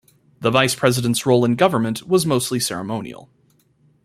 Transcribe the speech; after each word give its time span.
The 0.39 0.49
Vice-President's 0.49 1.27
role 1.27 1.45
in 1.45 1.55
government 1.55 2.07
was 2.07 2.25
mostly 2.25 2.59
ceremonial. 2.59 3.29